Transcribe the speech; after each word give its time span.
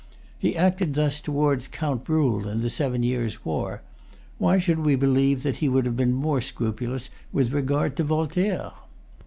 He 0.39 0.57
acted 0.57 0.95
thus 0.95 1.21
towards 1.21 1.67
Count 1.67 2.03
Bruhl 2.05 2.47
in 2.47 2.61
the 2.61 2.71
Seven 2.71 3.03
Years' 3.03 3.45
War. 3.45 3.83
Why 4.39 4.57
should 4.57 4.79
we 4.79 4.95
believe 4.95 5.43
that 5.43 5.57
he 5.57 5.69
would 5.69 5.85
have 5.85 5.95
been 5.95 6.11
more 6.15 6.41
scrupulous 6.41 7.11
with 7.31 7.51
regard 7.53 7.95
to 7.97 8.03
Voltaire? 8.03 8.71